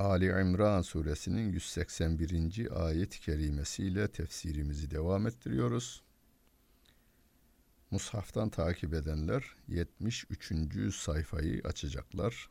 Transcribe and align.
Ali 0.00 0.26
İmran 0.26 0.82
suresinin 0.82 1.52
181. 1.52 2.68
ayet-i 2.86 3.20
kerimesiyle 3.20 4.08
tefsirimizi 4.08 4.90
devam 4.90 5.26
ettiriyoruz. 5.26 6.02
Mushaftan 7.90 8.48
takip 8.48 8.94
edenler 8.94 9.54
73. 9.68 10.94
sayfayı 10.94 11.60
açacaklar 11.64 12.50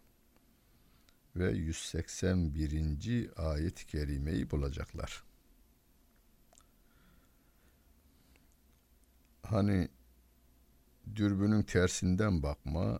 ve 1.35 1.51
181. 1.51 3.29
ayet-i 3.35 3.85
kerimeyi 3.85 4.51
bulacaklar. 4.51 5.23
Hani 9.43 9.89
dürbünün 11.15 11.63
tersinden 11.63 12.43
bakma, 12.43 12.99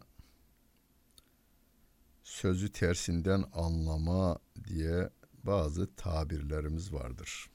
sözü 2.40 2.72
tersinden 2.72 3.44
anlama 3.54 4.40
diye 4.68 5.10
bazı 5.44 5.96
tabirlerimiz 5.96 6.94
vardır. 6.94 7.50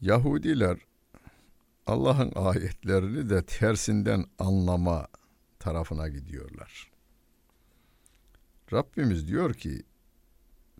Yahudiler 0.00 0.78
Allah'ın 1.86 2.32
ayetlerini 2.34 3.30
de 3.30 3.46
tersinden 3.46 4.24
anlama 4.38 5.08
tarafına 5.58 6.08
gidiyorlar. 6.08 6.90
Rabbimiz 8.72 9.28
diyor 9.28 9.54
ki 9.54 9.82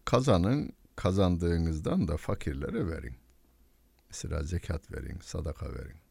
kazanın 0.04 0.72
kazandığınızdan 0.96 2.08
da 2.08 2.16
fakirlere 2.16 2.86
verin. 2.86 3.16
Mesela 4.10 4.42
zekat 4.42 4.92
verin, 4.92 5.18
sadaka 5.22 5.74
verin 5.74 6.07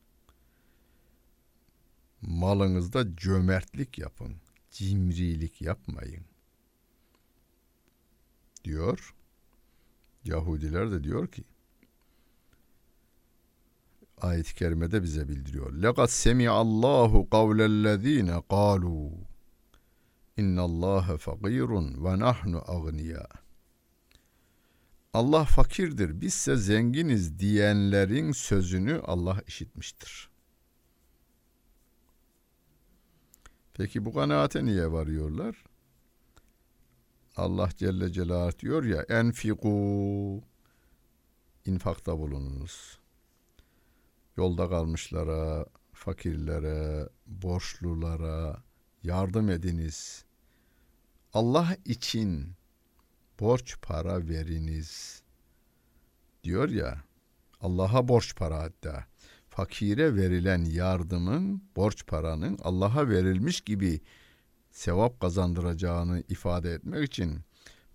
malınızda 2.27 3.15
cömertlik 3.15 3.97
yapın. 3.97 4.35
Cimrilik 4.71 5.61
yapmayın. 5.61 6.25
Diyor. 8.63 9.13
Yahudiler 10.23 10.91
de 10.91 11.03
diyor 11.03 11.27
ki 11.27 11.43
ayet-i 14.21 14.55
kerimede 14.55 15.03
bize 15.03 15.29
bildiriyor. 15.29 15.73
Lekat 15.73 16.11
semi'allahu 16.11 17.29
kavlellezine 17.29 18.41
kalu 18.49 19.11
innallâhe 20.37 21.17
fakirun 21.17 22.05
ve 22.05 22.19
nahnu 22.19 22.63
agniya. 22.67 23.27
Allah 25.13 25.45
fakirdir, 25.45 26.21
bizse 26.21 26.55
zenginiz 26.55 27.39
diyenlerin 27.39 28.31
sözünü 28.31 29.01
Allah 29.05 29.41
işitmiştir. 29.47 30.26
Peki 33.77 34.05
bu 34.05 34.13
kanaate 34.13 34.65
niye 34.65 34.91
varıyorlar? 34.91 35.63
Allah 37.35 37.69
Celle 37.77 38.11
Celaluhu 38.11 38.59
diyor 38.59 38.83
ya 38.83 39.01
enfiku 39.01 40.43
infakta 41.65 42.19
bulununuz. 42.19 42.99
Yolda 44.37 44.69
kalmışlara, 44.69 45.65
fakirlere, 45.93 47.09
borçlulara 47.25 48.63
yardım 49.03 49.49
ediniz. 49.49 50.25
Allah 51.33 51.77
için 51.85 52.53
borç 53.39 53.81
para 53.81 54.27
veriniz. 54.27 55.21
Diyor 56.43 56.69
ya 56.69 57.03
Allah'a 57.61 58.07
borç 58.07 58.35
para 58.35 58.57
hatta 58.57 59.05
fakire 59.57 60.15
verilen 60.15 60.65
yardımın, 60.65 61.61
borç 61.75 62.07
paranın 62.07 62.57
Allah'a 62.61 63.09
verilmiş 63.09 63.61
gibi 63.61 64.01
sevap 64.71 65.19
kazandıracağını 65.19 66.23
ifade 66.29 66.73
etmek 66.73 67.03
için 67.03 67.39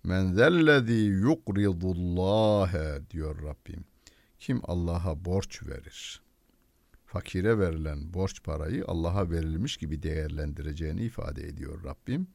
men 0.03 0.33
zellezî 0.33 0.93
yukridullâhe 0.93 3.01
diyor 3.11 3.43
Rabbim. 3.43 3.85
Kim 4.39 4.61
Allah'a 4.63 5.25
borç 5.25 5.63
verir? 5.63 6.21
Fakire 7.05 7.59
verilen 7.59 8.13
borç 8.13 8.43
parayı 8.43 8.83
Allah'a 8.87 9.31
verilmiş 9.31 9.77
gibi 9.77 10.03
değerlendireceğini 10.03 11.01
ifade 11.01 11.47
ediyor 11.47 11.83
Rabbim. 11.83 12.27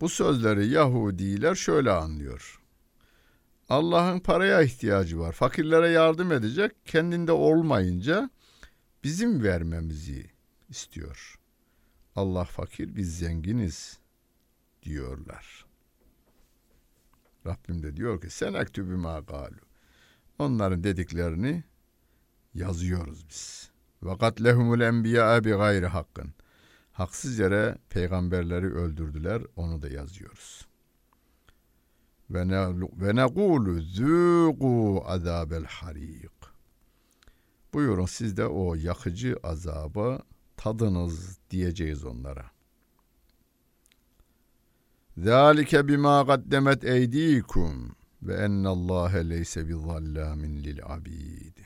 Bu 0.00 0.08
sözleri 0.08 0.68
Yahudiler 0.68 1.54
şöyle 1.54 1.90
anlıyor. 1.90 2.60
Allah'ın 3.68 4.20
paraya 4.20 4.62
ihtiyacı 4.62 5.18
var. 5.18 5.32
Fakirlere 5.32 5.88
yardım 5.88 6.32
edecek. 6.32 6.72
Kendinde 6.84 7.32
olmayınca 7.32 8.30
bizim 9.04 9.42
vermemizi 9.42 10.30
istiyor. 10.68 11.38
Allah 12.16 12.44
fakir 12.44 12.96
biz 12.96 13.18
zenginiz 13.18 13.98
diyorlar. 14.82 15.66
Rabbim 17.46 17.82
de 17.82 17.96
diyor 17.96 18.20
ki 18.20 18.30
sen 18.30 18.54
ektübü 18.54 18.96
ma. 18.96 19.26
Onların 20.38 20.84
dediklerini 20.84 21.64
yazıyoruz 22.54 23.28
biz. 23.28 23.70
Vakat 24.02 24.42
lehumul 24.42 24.80
enbiya 24.80 25.44
bi 25.44 25.50
gayri 25.50 25.86
hakkın. 25.86 26.34
Haksız 26.92 27.38
peygamberleri 27.90 28.66
öldürdüler. 28.66 29.42
Onu 29.56 29.82
da 29.82 29.88
yazıyoruz 29.88 30.66
ve 32.30 32.48
ne 32.48 32.68
ve 32.92 33.16
nekulu 33.16 33.80
zuqu 33.80 35.02
azabel 35.06 35.64
harik. 35.64 36.30
Buyurun 37.74 38.06
siz 38.06 38.36
de 38.36 38.46
o 38.46 38.74
yakıcı 38.74 39.36
azabı 39.42 40.18
tadınız 40.56 41.38
diyeceğiz 41.50 42.04
onlara. 42.04 42.50
Zalike 45.16 45.88
bima 45.88 46.26
kaddemet 46.26 46.84
eydikum 46.84 47.96
ve 48.22 48.34
ennallâhe 48.34 49.28
leyse 49.28 49.68
bizallamin 49.68 50.64
lil 50.64 50.80
abid. 50.84 51.56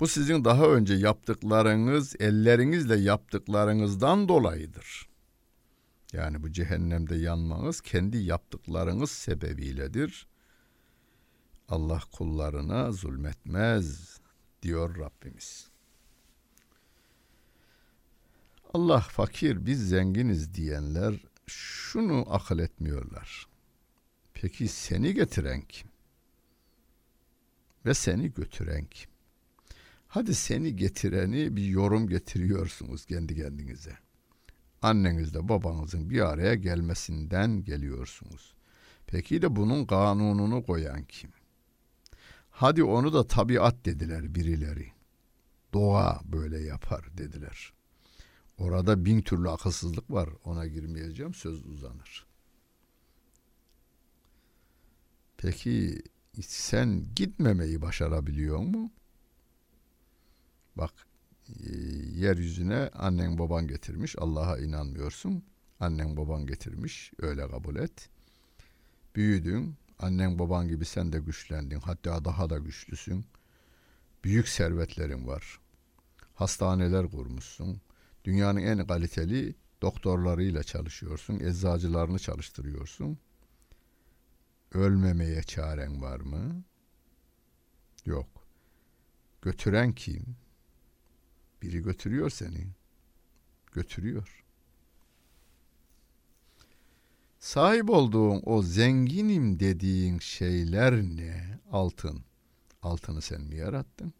Bu 0.00 0.08
sizin 0.08 0.44
daha 0.44 0.66
önce 0.66 0.94
yaptıklarınız, 0.94 2.16
ellerinizle 2.20 2.96
yaptıklarınızdan 2.96 4.28
dolayıdır. 4.28 5.09
Yani 6.12 6.42
bu 6.42 6.52
cehennemde 6.52 7.16
yanmanız 7.16 7.80
kendi 7.80 8.16
yaptıklarınız 8.16 9.10
sebebiyledir. 9.10 10.26
Allah 11.68 12.02
kullarına 12.12 12.92
zulmetmez 12.92 14.18
diyor 14.62 14.98
Rabbimiz. 14.98 15.70
Allah 18.74 19.00
fakir 19.00 19.66
biz 19.66 19.88
zenginiz 19.88 20.54
diyenler 20.54 21.14
şunu 21.46 22.26
akıl 22.28 22.58
etmiyorlar. 22.58 23.46
Peki 24.34 24.68
seni 24.68 25.14
getiren 25.14 25.60
kim? 25.60 25.88
Ve 27.86 27.94
seni 27.94 28.32
götüren 28.32 28.84
kim? 28.84 29.10
Hadi 30.08 30.34
seni 30.34 30.76
getireni 30.76 31.56
bir 31.56 31.64
yorum 31.64 32.08
getiriyorsunuz 32.08 33.04
kendi 33.06 33.36
kendinize 33.36 33.98
annenizle 34.82 35.48
babanızın 35.48 36.10
bir 36.10 36.20
araya 36.20 36.54
gelmesinden 36.54 37.64
geliyorsunuz. 37.64 38.54
Peki 39.06 39.42
de 39.42 39.56
bunun 39.56 39.84
kanununu 39.84 40.62
koyan 40.62 41.04
kim? 41.04 41.30
Hadi 42.50 42.84
onu 42.84 43.12
da 43.12 43.26
tabiat 43.26 43.84
dediler 43.84 44.34
birileri. 44.34 44.92
Doğa 45.72 46.20
böyle 46.24 46.60
yapar 46.60 47.18
dediler. 47.18 47.72
Orada 48.58 49.04
bin 49.04 49.22
türlü 49.22 49.50
akılsızlık 49.50 50.10
var. 50.10 50.28
Ona 50.44 50.66
girmeyeceğim 50.66 51.34
söz 51.34 51.66
uzanır. 51.66 52.26
Peki 55.36 56.02
sen 56.40 57.06
gitmemeyi 57.16 57.82
başarabiliyor 57.82 58.58
mu? 58.58 58.92
Bak 60.76 60.92
yeryüzüne 62.14 62.90
annen 62.94 63.38
baban 63.38 63.68
getirmiş. 63.68 64.14
Allah'a 64.18 64.58
inanmıyorsun. 64.58 65.44
Annen 65.80 66.16
baban 66.16 66.46
getirmiş. 66.46 67.12
Öyle 67.18 67.48
kabul 67.48 67.76
et. 67.76 68.08
Büyüdün. 69.16 69.76
Annen 69.98 70.38
baban 70.38 70.68
gibi 70.68 70.84
sen 70.84 71.12
de 71.12 71.18
güçlendin. 71.18 71.80
Hatta 71.80 72.24
daha 72.24 72.50
da 72.50 72.58
güçlüsün. 72.58 73.24
Büyük 74.24 74.48
servetlerin 74.48 75.26
var. 75.26 75.60
Hastaneler 76.34 77.10
kurmuşsun. 77.10 77.80
Dünyanın 78.24 78.60
en 78.60 78.86
kaliteli 78.86 79.54
doktorlarıyla 79.82 80.62
çalışıyorsun, 80.62 81.40
eczacılarını 81.40 82.18
çalıştırıyorsun. 82.18 83.18
Ölmemeye 84.72 85.42
çaren 85.42 86.02
var 86.02 86.20
mı? 86.20 86.64
Yok. 88.06 88.28
Götüren 89.42 89.92
kim? 89.92 90.36
Biri 91.62 91.82
götürüyor 91.82 92.30
seni. 92.30 92.66
Götürüyor. 93.72 94.44
Sahip 97.38 97.90
olduğun 97.90 98.42
o 98.46 98.62
zenginim 98.62 99.60
dediğin 99.60 100.18
şeyler 100.18 101.02
ne? 101.02 101.58
Altın. 101.72 102.24
Altını 102.82 103.20
sen 103.20 103.40
mi 103.40 103.56
yarattın? 103.56 104.12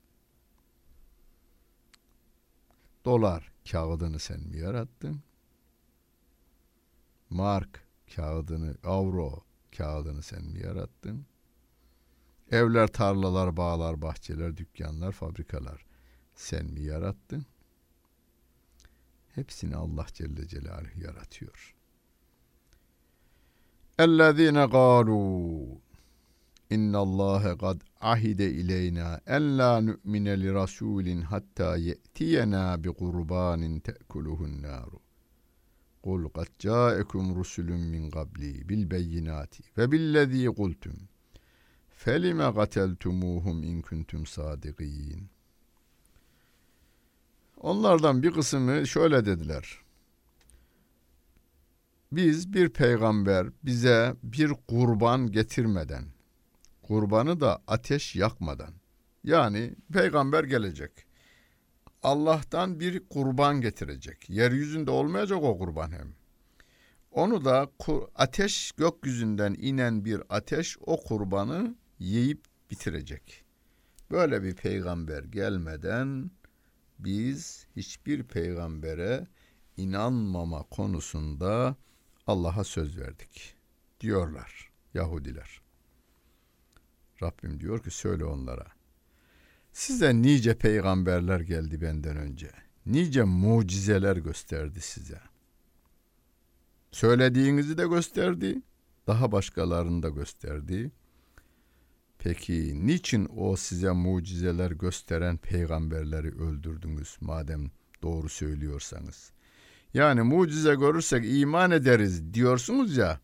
Dolar 3.05 3.53
kağıdını 3.71 4.19
sen 4.19 4.41
mi 4.41 4.57
yarattın? 4.57 5.23
Mark 7.31 7.85
kağıdını, 8.17 8.77
avro 8.85 9.45
kağıdını 9.77 10.23
sen 10.23 10.45
mi 10.45 10.61
yarattın? 10.61 11.27
Evler, 12.51 12.87
tarlalar, 12.87 13.57
bağlar, 13.57 14.03
bahçeler, 14.03 14.57
dükkanlar, 14.57 15.13
fabrikalar 15.13 15.90
sen 16.40 16.66
mi 16.66 16.82
yarattın? 16.82 17.46
Hepsini 19.36 19.76
Allah 19.76 20.06
Celle 20.14 20.48
Celaluhu 20.48 21.02
yaratıyor. 21.02 21.76
اَلَّذ۪ينَ 24.00 24.58
قَالُوا 24.76 25.78
اِنَّ 26.72 26.96
اللّٰهَ 27.06 27.44
قَدْ 27.64 27.78
عَهِدَ 28.02 28.42
اِلَيْنَا 28.42 29.08
اَلَّا 29.38 29.72
نُؤْمِنَ 29.90 30.28
لِرَسُولٍ 30.44 31.08
حَتَّى 31.32 31.72
يَأْتِيَنَا 31.90 32.76
بِقُرْبَانٍ 32.84 33.82
تَأْكُلُهُ 33.88 34.40
النَّارُ 34.50 35.00
قُلْ 36.04 36.22
قَدْ 36.38 36.48
جَاءَكُمْ 36.62 37.24
رُسُلٌ 37.40 37.70
مِّنْ 37.94 38.10
قَبْلِي 38.10 38.54
بِالْبَيِّنَاتِ 38.68 39.54
وَبِالَّذ۪ي 39.78 40.48
قُلْتُمْ 40.48 40.98
فَلِمَ 42.04 42.42
قَتَلْتُمُوهُمْ 42.42 43.64
اِنْ 43.64 43.82
كُنْتُمْ 43.82 44.26
صَادِقِينَ 44.26 45.28
Onlardan 47.61 48.23
bir 48.23 48.31
kısmı 48.31 48.87
şöyle 48.87 49.27
dediler. 49.27 49.79
Biz 52.13 52.53
bir 52.53 52.69
peygamber 52.69 53.47
bize 53.65 54.15
bir 54.23 54.53
kurban 54.69 55.33
getirmeden, 55.33 56.05
kurbanı 56.83 57.41
da 57.41 57.63
ateş 57.67 58.17
yakmadan, 58.17 58.75
yani 59.25 59.75
peygamber 59.93 60.45
gelecek. 60.45 60.91
Allah'tan 62.03 62.81
bir 62.81 63.09
kurban 63.09 63.61
getirecek. 63.61 64.31
Yeryüzünde 64.31 64.91
olmayacak 64.91 65.39
o 65.43 65.59
kurban 65.59 65.93
hem. 65.93 66.15
Onu 67.11 67.45
da 67.45 67.71
ateş 68.17 68.73
gökyüzünden 68.73 69.55
inen 69.55 70.05
bir 70.05 70.23
ateş 70.29 70.79
o 70.81 71.01
kurbanı 71.03 71.75
yiyip 71.99 72.45
bitirecek. 72.71 73.45
Böyle 74.11 74.43
bir 74.43 74.55
peygamber 74.55 75.25
gelmeden 75.25 76.31
biz 77.05 77.67
hiçbir 77.77 78.23
peygambere 78.23 79.27
inanmama 79.77 80.63
konusunda 80.63 81.77
Allah'a 82.27 82.65
söz 82.65 82.99
verdik 82.99 83.55
diyorlar 84.01 84.71
Yahudiler. 84.95 85.61
Rabbim 87.23 87.61
diyor 87.61 87.83
ki 87.83 87.91
söyle 87.91 88.25
onlara. 88.25 88.67
Size 89.73 90.23
nice 90.23 90.59
peygamberler 90.59 91.41
geldi 91.41 91.81
benden 91.81 92.17
önce. 92.17 92.51
Nice 92.87 93.25
mucizeler 93.25 94.17
gösterdi 94.17 94.81
size. 94.81 95.21
Söylediğinizi 96.93 97.79
de 97.79 97.87
gösterdi. 97.87 98.63
Daha 99.07 99.33
başkalarını 99.33 100.03
da 100.03 100.09
gösterdi. 100.09 100.91
Peki 102.25 102.87
niçin 102.87 103.29
o 103.37 103.57
size 103.57 103.91
mucizeler 103.91 104.71
gösteren 104.71 105.37
peygamberleri 105.37 106.29
öldürdünüz 106.29 107.17
madem 107.21 107.71
doğru 108.03 108.29
söylüyorsanız? 108.29 109.33
Yani 109.95 110.23
mucize 110.23 110.75
görürsek 110.75 111.25
iman 111.27 111.71
ederiz 111.71 112.35
diyorsunuz 112.35 112.97
ya. 112.97 113.21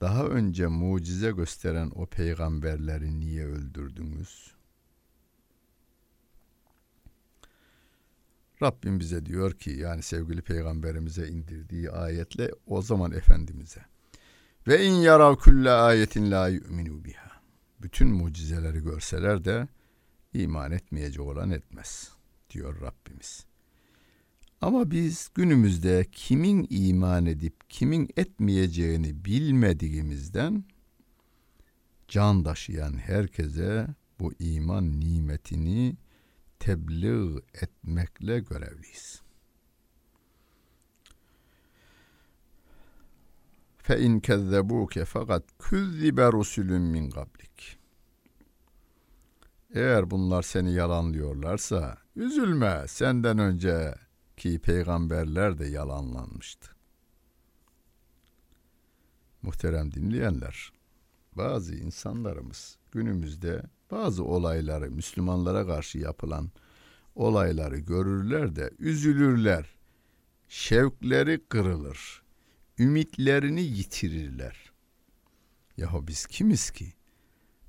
Daha 0.00 0.24
önce 0.24 0.66
mucize 0.66 1.30
gösteren 1.30 1.92
o 1.94 2.06
peygamberleri 2.06 3.20
niye 3.20 3.46
öldürdünüz? 3.46 4.54
Rabbim 8.62 9.00
bize 9.00 9.26
diyor 9.26 9.52
ki 9.52 9.70
yani 9.70 10.02
sevgili 10.02 10.42
peygamberimize 10.42 11.28
indirdiği 11.28 11.90
ayetle 11.90 12.50
o 12.66 12.82
zaman 12.82 13.12
Efendimiz'e 13.12 13.84
ve 14.68 14.84
in 14.84 14.92
yarav 14.92 15.36
külle 15.36 15.70
ayetin 15.70 16.30
la 16.30 16.48
yu'minu 16.48 17.04
biha 17.04 17.35
bütün 17.82 18.08
mucizeleri 18.08 18.82
görseler 18.82 19.44
de 19.44 19.68
iman 20.34 20.72
etmeyecek 20.72 21.20
olan 21.20 21.50
etmez 21.50 22.12
diyor 22.50 22.80
Rabbimiz. 22.80 23.46
Ama 24.60 24.90
biz 24.90 25.28
günümüzde 25.34 26.06
kimin 26.12 26.66
iman 26.70 27.26
edip 27.26 27.70
kimin 27.70 28.08
etmeyeceğini 28.16 29.24
bilmediğimizden 29.24 30.64
can 32.08 32.42
taşıyan 32.44 32.98
herkese 32.98 33.86
bu 34.20 34.32
iman 34.38 35.00
nimetini 35.00 35.96
tebliğ 36.58 37.40
etmekle 37.62 38.40
görevliyiz. 38.40 39.25
Fe 43.86 44.00
in 44.00 44.20
kezzebuke 44.20 45.04
fakat 45.04 45.44
küzzibe 45.58 46.32
rusulün 46.32 46.82
min 46.82 47.10
kablik. 47.10 47.78
Eğer 49.74 50.10
bunlar 50.10 50.42
seni 50.42 50.72
yalanlıyorlarsa 50.72 51.98
üzülme 52.16 52.84
senden 52.88 53.38
önce 53.38 53.94
ki 54.36 54.58
peygamberler 54.58 55.58
de 55.58 55.66
yalanlanmıştı. 55.66 56.70
Muhterem 59.42 59.92
dinleyenler, 59.92 60.72
bazı 61.32 61.74
insanlarımız 61.74 62.78
günümüzde 62.92 63.62
bazı 63.90 64.24
olayları 64.24 64.90
Müslümanlara 64.90 65.66
karşı 65.66 65.98
yapılan 65.98 66.50
olayları 67.14 67.78
görürler 67.78 68.56
de 68.56 68.70
üzülürler. 68.78 69.66
Şevkleri 70.48 71.44
kırılır. 71.48 72.25
Ümitlerini 72.78 73.62
yitirirler. 73.62 74.72
Yahu 75.76 76.06
biz 76.06 76.26
kimiz 76.26 76.70
ki? 76.70 76.92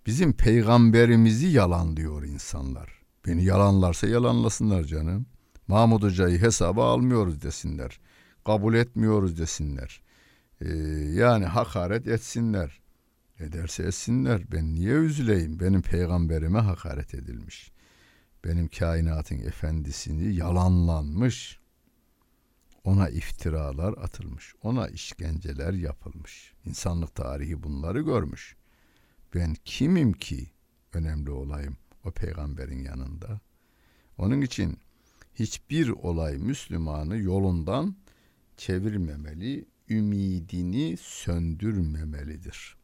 Bizim 0.05 0.34
peygamberimizi 0.34 1.48
yalan 1.48 1.98
diyor 1.98 2.24
insanlar. 2.24 3.01
Beni 3.27 3.43
yalanlarsa 3.43 4.08
yalanlasınlar 4.08 4.84
canım. 4.84 5.25
Mahmud 5.67 6.03
Hoca'yı 6.03 6.41
hesaba 6.41 6.91
almıyoruz 6.93 7.41
desinler. 7.41 8.00
Kabul 8.46 8.74
etmiyoruz 8.74 9.38
desinler. 9.38 10.01
Ee, 10.62 10.67
yani 11.13 11.46
hakaret 11.46 12.08
etsinler. 12.08 12.79
Ederse 13.39 13.84
etsinler. 13.84 14.51
Ben 14.51 14.75
niye 14.75 14.93
üzüleyim? 14.93 15.60
Benim 15.60 15.81
peygamberime 15.81 16.60
hakaret 16.60 17.13
edilmiş. 17.13 17.72
Benim 18.46 18.67
kainatın 18.67 19.39
efendisini 19.39 20.36
yalanlanmış. 20.36 21.60
Ona 22.88 23.10
iftiralar 23.10 23.94
atılmış. 23.98 24.53
Ona 24.63 24.88
işkenceler 24.88 25.74
yapılmış. 25.74 26.53
İnsanlık 26.65 27.15
tarihi 27.15 27.63
bunları 27.63 28.01
görmüş. 28.01 28.56
Ben 29.36 29.56
kimim 29.65 30.13
ki 30.13 30.51
önemli 30.94 31.32
olayım 31.32 31.77
o 32.03 32.12
peygamberin 32.12 32.84
yanında? 32.84 33.39
Onun 34.17 34.41
için 34.41 34.77
hiçbir 35.36 35.89
olay 35.89 36.38
Müslümanı 36.38 37.17
yolundan 37.17 37.96
çevirmemeli, 38.58 39.65
ümidini 39.89 40.98
söndürmemelidir. 40.98 42.77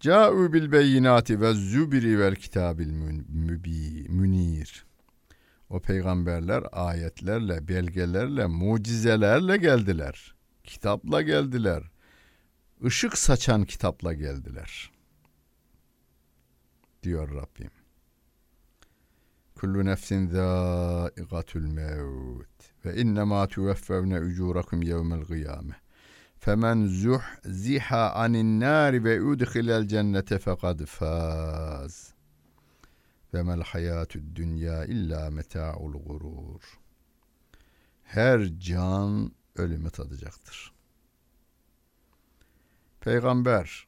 Câ'u 0.00 0.52
bil 0.52 0.72
beyinati 0.72 1.40
ve 1.40 1.54
zübri 1.54 2.18
vel 2.18 2.36
kitabil 2.36 2.90
münir. 4.08 4.84
O 5.70 5.80
peygamberler 5.80 6.64
ayetlerle, 6.72 7.68
belgelerle, 7.68 8.46
mucizelerle 8.46 9.56
geldiler. 9.56 10.34
Kitapla 10.64 11.22
geldiler. 11.22 11.82
Işık 12.82 13.18
saçan 13.18 13.64
kitapla 13.64 14.12
geldiler. 14.12 14.90
Diyor 17.02 17.28
Rabbim. 17.28 17.70
Kullu 19.54 19.84
nefsin 19.84 20.26
zâikatul 20.28 21.60
mevt 21.60 22.84
ve 22.84 22.96
innemâ 22.96 23.46
tuveffevne 23.46 24.20
ucurakum 24.20 24.82
yevmel 24.82 25.20
gıyâme. 25.20 25.74
Femen 26.38 26.86
zuhziha 26.86 28.10
anin 28.10 28.60
nâri 28.60 29.04
ve 29.04 29.22
udkhilel 29.22 29.88
cennete 29.88 30.38
fekad 30.38 30.84
fâz. 30.84 32.13
Ve 33.34 33.42
mel 33.42 33.62
hayâtud 33.62 34.36
dünya 34.36 34.84
illa 34.84 35.30
meta'ul 35.30 35.92
gurur. 35.92 36.80
her 38.02 38.58
can 38.58 39.32
ölümü 39.56 39.90
tadacaktır. 39.90 40.72
Peygamber 43.00 43.86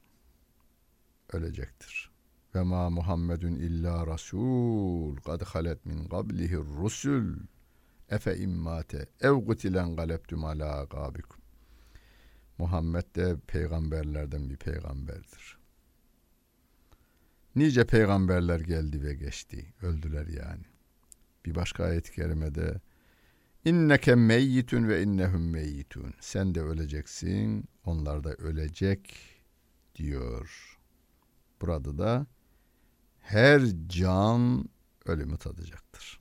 ölecektir. 1.33 2.11
Ve 2.55 2.63
ma 2.63 2.89
Muhammedun 2.89 3.55
illa 3.55 4.07
rasul 4.07 5.15
kad 5.17 5.41
halet 5.41 5.85
min 5.85 6.07
qablihi 6.07 6.57
rusul 6.57 7.35
efe 8.09 8.37
immate 8.37 9.09
ev 9.21 9.33
gutilen 9.33 9.95
galebtum 9.95 10.45
ala 10.45 10.79
agabikum. 10.79 11.41
Muhammed 12.57 13.15
de 13.15 13.37
peygamberlerden 13.47 14.49
bir 14.49 14.57
peygamberdir. 14.57 15.56
Nice 17.57 17.85
peygamberler 17.85 18.59
geldi 18.59 19.03
ve 19.03 19.13
geçti. 19.13 19.73
Öldüler 19.81 20.27
yani. 20.27 20.63
Bir 21.45 21.55
başka 21.55 21.83
ayet-i 21.83 22.11
kerimede 22.11 22.81
İnneke 23.65 24.15
meyyitun 24.15 24.87
ve 24.87 25.03
innehum 25.03 25.49
meyyitun. 25.49 26.13
Sen 26.19 26.55
de 26.55 26.61
öleceksin, 26.61 27.65
onlar 27.85 28.23
da 28.23 28.33
ölecek 28.33 29.19
diyor. 29.95 30.77
Burada 31.61 31.97
da 31.97 32.27
her 33.19 33.61
can 33.87 34.69
ölümü 35.05 35.37
tadacaktır. 35.37 36.19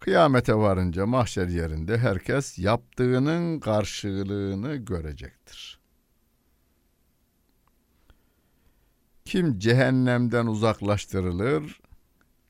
Kıyamete 0.00 0.54
varınca 0.54 1.06
mahşer 1.06 1.48
yerinde 1.48 1.98
herkes 1.98 2.58
yaptığının 2.58 3.60
karşılığını 3.60 4.76
görecektir. 4.76 5.79
Kim 9.30 9.58
cehennemden 9.58 10.46
uzaklaştırılır, 10.46 11.80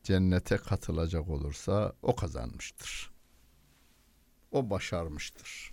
cennete 0.02 0.56
katılacak 0.56 1.28
olursa 1.28 1.92
o 2.02 2.16
kazanmıştır. 2.16 3.10
O 4.52 4.70
başarmıştır. 4.70 5.72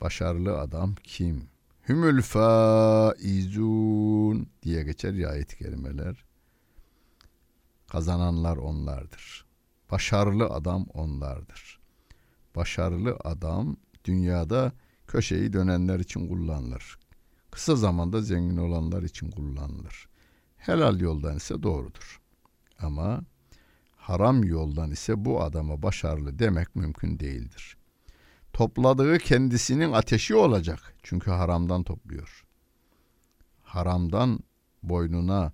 Başarılı 0.00 0.58
adam 0.60 0.94
kim? 1.02 1.48
Hümül 1.88 2.22
faizun 2.22 3.68
diye 4.62 4.82
geçer 4.82 5.12
ya 5.12 5.28
ayet-i. 5.28 5.82
Kazananlar 7.88 8.56
onlardır. 8.56 9.46
Başarılı 9.90 10.44
adam 10.46 10.86
onlardır. 10.94 11.80
Başarılı 12.56 13.16
adam 13.24 13.76
dünyada 14.04 14.72
köşeyi 15.06 15.52
dönenler 15.52 16.00
için 16.00 16.28
kullanılır. 16.28 16.98
Kısa 17.56 17.76
zamanda 17.76 18.22
zengin 18.22 18.56
olanlar 18.56 19.02
için 19.02 19.30
kullanılır. 19.30 20.08
Helal 20.56 21.00
yoldan 21.00 21.36
ise 21.36 21.62
doğrudur. 21.62 22.20
Ama 22.78 23.20
haram 23.96 24.44
yoldan 24.44 24.90
ise 24.90 25.24
bu 25.24 25.42
adama 25.42 25.82
başarılı 25.82 26.38
demek 26.38 26.76
mümkün 26.76 27.18
değildir. 27.18 27.76
Topladığı 28.52 29.18
kendisinin 29.18 29.92
ateşi 29.92 30.34
olacak. 30.34 30.94
Çünkü 31.02 31.30
haramdan 31.30 31.82
topluyor. 31.82 32.44
Haramdan 33.62 34.40
boynuna 34.82 35.52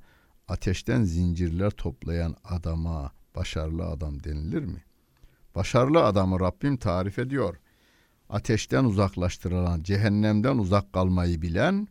ateşten 0.48 1.02
zincirler 1.02 1.70
toplayan 1.70 2.36
adama 2.44 3.12
başarılı 3.34 3.86
adam 3.86 4.24
denilir 4.24 4.64
mi? 4.64 4.84
Başarılı 5.54 6.04
adamı 6.04 6.40
Rabbim 6.40 6.76
tarif 6.76 7.18
ediyor. 7.18 7.56
Ateşten 8.28 8.84
uzaklaştırılan, 8.84 9.82
cehennemden 9.82 10.58
uzak 10.58 10.92
kalmayı 10.92 11.42
bilen 11.42 11.88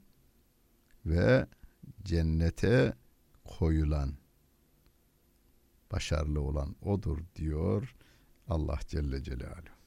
ve 1.05 1.47
cennete 2.03 2.93
koyulan 3.45 4.13
başarılı 5.91 6.41
olan 6.41 6.75
odur 6.81 7.17
diyor 7.35 7.95
Allah 8.47 8.79
Celle 8.87 9.23
Celaluhu. 9.23 9.81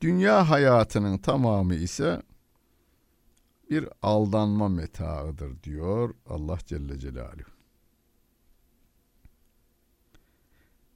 Dünya 0.00 0.50
hayatının 0.50 1.18
tamamı 1.18 1.74
ise 1.74 2.22
bir 3.70 3.88
aldanma 4.02 4.68
metaıdır 4.68 5.62
diyor 5.62 6.14
Allah 6.26 6.58
Celle 6.66 6.98
Celaluhu. 6.98 7.50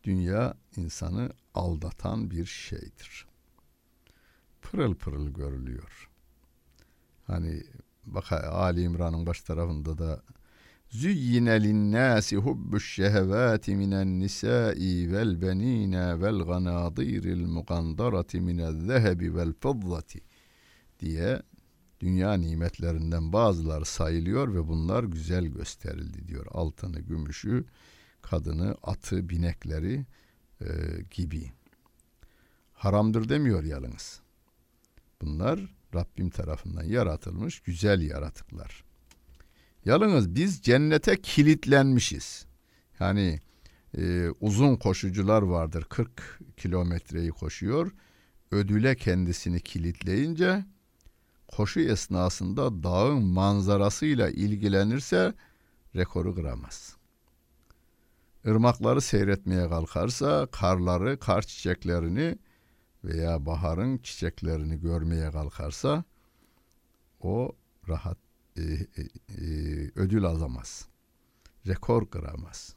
Dünya 0.04 0.54
insanı 0.76 1.32
aldatan 1.54 2.30
bir 2.30 2.46
şeydir. 2.46 3.26
Pırıl 4.62 4.94
pırıl 4.94 5.28
görülüyor. 5.28 6.11
Hani 7.32 7.62
bak 8.04 8.32
Ali 8.32 8.82
İmran'ın 8.82 9.26
baş 9.26 9.40
tarafında 9.40 9.98
da 9.98 10.22
Züyyine 10.92 11.62
linnâsi 11.62 12.36
hubbuş 12.36 12.94
şehevâti 12.94 13.76
minen 13.76 14.20
nisâi 14.20 15.12
vel 15.12 15.42
benîne 15.42 16.20
vel 16.20 16.38
ganâdîril 16.38 17.46
mugandarati 17.46 18.40
minel 18.40 18.80
zehebi 18.80 19.36
vel 19.36 19.52
fıddati 19.52 20.20
diye 21.00 21.42
dünya 22.00 22.32
nimetlerinden 22.34 23.32
bazıları 23.32 23.84
sayılıyor 23.84 24.54
ve 24.54 24.68
bunlar 24.68 25.04
güzel 25.04 25.46
gösterildi 25.46 26.28
diyor. 26.28 26.46
Altını, 26.50 27.00
gümüşü, 27.00 27.64
kadını, 28.22 28.76
atı, 28.82 29.28
binekleri 29.28 30.06
e, 30.60 30.66
gibi. 31.10 31.52
Haramdır 32.72 33.28
demiyor 33.28 33.64
yalnız. 33.64 34.20
Bunlar 35.20 35.74
Rabbim 35.94 36.30
tarafından 36.30 36.84
yaratılmış 36.84 37.60
güzel 37.60 38.00
yaratıklar. 38.00 38.84
Yalnız 39.84 40.34
biz 40.34 40.62
cennete 40.62 41.20
kilitlenmişiz. 41.20 42.46
Yani 43.00 43.40
e, 43.98 44.28
uzun 44.40 44.76
koşucular 44.76 45.42
vardır 45.42 45.84
40 45.88 46.40
kilometreyi 46.56 47.30
koşuyor. 47.30 47.92
Ödüle 48.50 48.96
kendisini 48.96 49.60
kilitleyince 49.60 50.64
koşu 51.48 51.80
esnasında 51.80 52.82
dağın 52.82 53.24
manzarasıyla 53.24 54.30
ilgilenirse 54.30 55.34
rekoru 55.96 56.34
kıramaz. 56.34 56.96
Irmakları 58.44 59.00
seyretmeye 59.00 59.68
kalkarsa 59.68 60.46
karları, 60.46 61.18
kar 61.18 61.42
çiçeklerini 61.42 62.38
veya 63.04 63.46
baharın 63.46 63.98
çiçeklerini 63.98 64.80
görmeye 64.80 65.30
kalkarsa 65.30 66.04
o 67.20 67.52
rahat 67.88 68.18
e, 68.56 68.62
e, 68.62 69.02
e, 69.28 69.44
ödül 69.94 70.24
alamaz. 70.24 70.88
Rekor 71.66 72.10
kıramaz. 72.10 72.76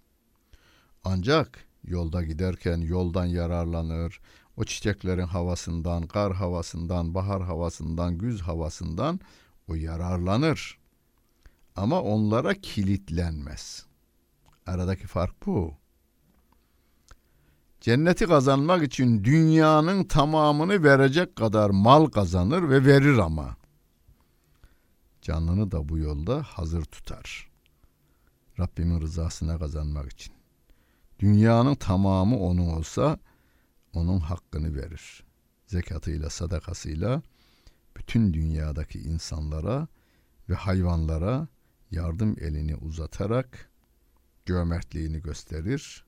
Ancak 1.03 1.65
yolda 1.83 2.23
giderken 2.23 2.77
yoldan 2.77 3.25
yararlanır. 3.25 4.21
O 4.57 4.63
çiçeklerin 4.63 5.27
havasından, 5.27 6.07
kar 6.07 6.33
havasından, 6.33 7.13
bahar 7.13 7.43
havasından, 7.43 8.17
güz 8.17 8.41
havasından 8.41 9.19
o 9.67 9.75
yararlanır. 9.75 10.77
Ama 11.75 12.01
onlara 12.01 12.53
kilitlenmez. 12.53 13.85
Aradaki 14.65 15.07
fark 15.07 15.45
bu. 15.45 15.77
Cenneti 17.85 18.25
kazanmak 18.25 18.83
için 18.83 19.23
dünyanın 19.23 20.03
tamamını 20.03 20.83
verecek 20.83 21.35
kadar 21.35 21.69
mal 21.69 22.05
kazanır 22.05 22.69
ve 22.69 22.85
verir 22.85 23.17
ama 23.17 23.57
canını 25.21 25.71
da 25.71 25.89
bu 25.89 25.97
yolda 25.97 26.43
hazır 26.43 26.85
tutar. 26.85 27.49
Rabbimin 28.59 29.01
rızasına 29.01 29.59
kazanmak 29.59 30.11
için. 30.11 30.33
Dünyanın 31.19 31.75
tamamı 31.75 32.39
onun 32.39 32.67
olsa 32.67 33.19
onun 33.93 34.19
hakkını 34.19 34.75
verir. 34.75 35.23
Zekatıyla, 35.67 36.29
sadakasıyla 36.29 37.21
bütün 37.97 38.33
dünyadaki 38.33 38.99
insanlara 38.99 39.87
ve 40.49 40.53
hayvanlara 40.53 41.47
yardım 41.91 42.35
elini 42.41 42.75
uzatarak 42.75 43.69
cömertliğini 44.45 45.21
gösterir 45.21 46.05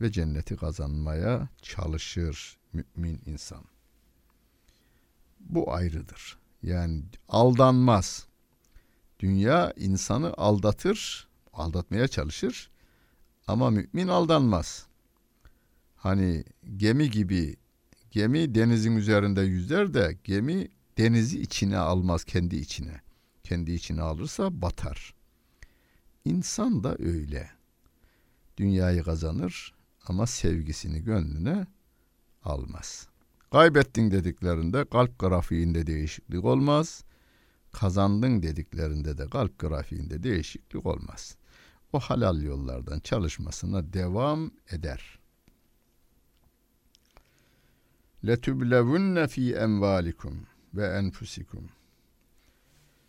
ve 0.00 0.12
cenneti 0.12 0.56
kazanmaya 0.56 1.48
çalışır 1.62 2.58
mümin 2.72 3.20
insan. 3.26 3.64
Bu 5.40 5.72
ayrıdır. 5.72 6.38
Yani 6.62 7.02
aldanmaz. 7.28 8.26
Dünya 9.18 9.72
insanı 9.76 10.34
aldatır, 10.34 11.28
aldatmaya 11.52 12.08
çalışır 12.08 12.70
ama 13.46 13.70
mümin 13.70 14.08
aldanmaz. 14.08 14.86
Hani 15.96 16.44
gemi 16.76 17.10
gibi 17.10 17.56
gemi 18.10 18.54
denizin 18.54 18.96
üzerinde 18.96 19.40
yüzer 19.40 19.94
de 19.94 20.18
gemi 20.24 20.68
denizi 20.98 21.40
içine 21.40 21.78
almaz 21.78 22.24
kendi 22.24 22.56
içine. 22.56 23.00
Kendi 23.44 23.72
içine 23.72 24.02
alırsa 24.02 24.62
batar. 24.62 25.14
İnsan 26.24 26.84
da 26.84 26.96
öyle. 26.98 27.50
Dünyayı 28.56 29.02
kazanır 29.02 29.79
ama 30.06 30.26
sevgisini 30.26 31.02
gönlüne 31.02 31.66
almaz. 32.42 33.08
Kaybettin 33.52 34.10
dediklerinde 34.10 34.84
kalp 34.84 35.18
grafiğinde 35.18 35.86
değişiklik 35.86 36.44
olmaz. 36.44 37.04
Kazandın 37.72 38.42
dediklerinde 38.42 39.18
de 39.18 39.28
kalp 39.30 39.58
grafiğinde 39.58 40.22
değişiklik 40.22 40.86
olmaz. 40.86 41.36
o 41.92 42.00
halal 42.00 42.42
yollardan 42.42 43.00
çalışmasına 43.00 43.92
devam 43.92 44.50
eder. 44.70 45.18
Letüblevunne 48.26 49.28
fi 49.28 49.54
envalikum 49.54 50.46
ve 50.74 50.86
enfusikum. 50.86 51.68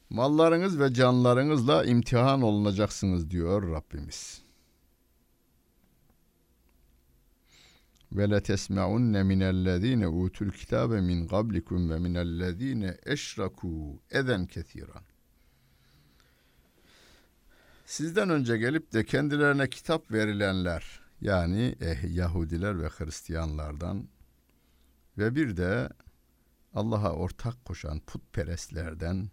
Mallarınız 0.10 0.80
ve 0.80 0.94
canlarınızla 0.94 1.86
imtihan 1.86 2.42
olunacaksınız 2.42 3.32
diyor 3.32 3.72
Rabbimiz. 3.72 4.42
Ve 8.12 8.30
le 8.30 8.44
tesma'unne 8.44 9.24
minellezine 9.24 10.08
utul 10.08 10.52
kitabe 10.52 11.02
min 11.02 11.28
qablikum 11.28 11.90
ve 11.90 12.00
minellezine 12.00 12.98
eşraku 13.06 14.02
eden 14.12 14.46
kesiran. 14.46 15.04
Sizden 17.86 18.30
önce 18.30 18.58
gelip 18.58 18.94
de 18.94 19.06
kendilerine 19.06 19.70
kitap 19.70 20.12
verilenler 20.12 21.02
yani 21.22 21.76
eh, 21.82 22.16
Yahudiler 22.16 22.84
ve 22.84 22.88
Hristiyanlardan 22.88 24.08
ve 25.18 25.36
bir 25.36 25.58
de 25.58 25.90
Allah'a 26.74 27.12
ortak 27.12 27.66
koşan 27.66 28.00
putperestlerden 28.00 29.30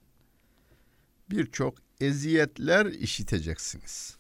birçok 1.30 1.78
eziyetler 2.00 2.87
işiteceksiniz. 2.87 4.18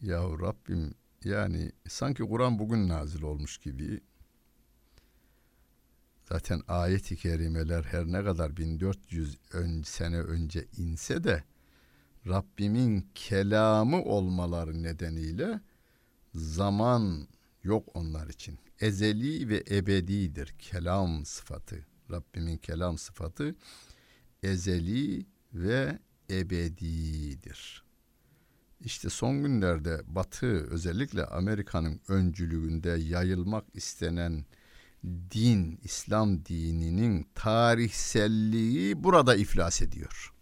Yahu 0.00 0.40
Rabbim 0.40 0.94
yani 1.24 1.72
sanki 1.88 2.22
Kur'an 2.22 2.58
bugün 2.58 2.88
nazil 2.88 3.22
olmuş 3.22 3.58
gibi 3.58 4.00
zaten 6.28 6.62
ayet-i 6.68 7.16
kerimeler 7.16 7.82
her 7.82 8.04
ne 8.06 8.24
kadar 8.24 8.56
1400 8.56 9.38
ön, 9.52 9.82
sene 9.82 10.20
önce 10.20 10.66
inse 10.76 11.24
de 11.24 11.44
Rabbimin 12.26 13.08
kelamı 13.14 14.02
olmaları 14.02 14.82
nedeniyle 14.82 15.60
zaman 16.34 17.28
yok 17.62 17.88
onlar 17.94 18.28
için. 18.28 18.58
Ezeli 18.80 19.48
ve 19.48 19.64
ebedidir 19.70 20.54
kelam 20.58 21.24
sıfatı. 21.24 21.86
Rabbimin 22.10 22.56
kelam 22.56 22.98
sıfatı 22.98 23.54
ezeli 24.42 25.26
ve 25.54 25.98
ebedidir. 26.30 27.85
İşte 28.80 29.10
son 29.10 29.42
günlerde 29.42 30.02
Batı 30.06 30.46
özellikle 30.46 31.24
Amerika'nın 31.24 32.00
öncülüğünde 32.08 32.90
yayılmak 32.90 33.64
istenen 33.74 34.44
din, 35.30 35.80
İslam 35.82 36.44
dininin 36.44 37.26
tarihselliği 37.34 39.04
burada 39.04 39.36
iflas 39.36 39.82
ediyor. 39.82 40.32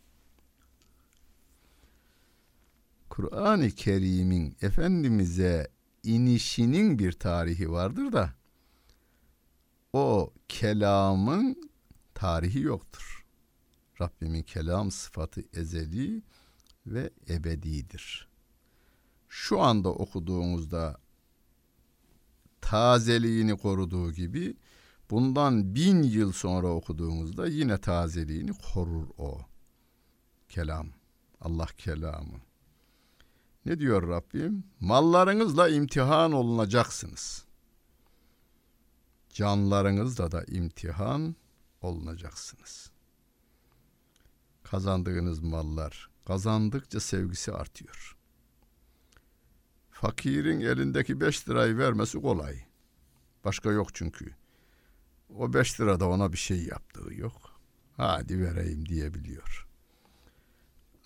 Kur'an-ı 3.10 3.70
Kerim'in 3.70 4.56
Efendimiz'e 4.62 5.68
inişinin 6.02 6.98
bir 6.98 7.12
tarihi 7.12 7.70
vardır 7.70 8.12
da 8.12 8.34
o 9.92 10.32
kelamın 10.48 11.70
tarihi 12.14 12.60
yoktur. 12.60 13.24
Rabbimin 14.00 14.42
kelam 14.42 14.90
sıfatı 14.90 15.44
ezeli 15.52 16.22
ve 16.86 17.10
ebedidir. 17.28 18.28
Şu 19.28 19.60
anda 19.60 19.88
okuduğumuzda 19.88 21.00
tazeliğini 22.60 23.56
koruduğu 23.56 24.12
gibi 24.12 24.56
bundan 25.10 25.74
bin 25.74 26.02
yıl 26.02 26.32
sonra 26.32 26.68
okuduğumuzda 26.68 27.46
yine 27.46 27.78
tazeliğini 27.78 28.52
korur 28.52 29.06
o. 29.18 29.40
Kelam, 30.48 30.88
Allah 31.40 31.66
kelamı. 31.66 32.40
Ne 33.66 33.78
diyor 33.78 34.08
Rabbim? 34.08 34.64
Mallarınızla 34.80 35.68
imtihan 35.68 36.32
olunacaksınız. 36.32 37.44
Canlarınızla 39.28 40.32
da 40.32 40.44
imtihan 40.44 41.36
olunacaksınız. 41.80 42.90
Kazandığınız 44.62 45.40
mallar 45.40 46.13
kazandıkça 46.26 47.00
sevgisi 47.00 47.52
artıyor. 47.52 48.16
Fakirin 49.90 50.60
elindeki 50.60 51.20
beş 51.20 51.48
lirayı 51.48 51.78
vermesi 51.78 52.20
kolay. 52.20 52.64
Başka 53.44 53.70
yok 53.70 53.94
çünkü. 53.94 54.34
O 55.36 55.52
beş 55.52 55.80
lirada 55.80 56.08
ona 56.08 56.32
bir 56.32 56.38
şey 56.38 56.64
yaptığı 56.64 57.14
yok. 57.14 57.60
Hadi 57.96 58.40
vereyim 58.40 58.86
diyebiliyor. 58.86 59.68